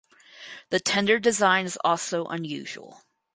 [0.71, 3.03] The tender design is also unusual.